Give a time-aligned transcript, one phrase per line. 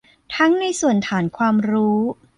[0.35, 1.99] ทั้งในส่วนฐานความรู้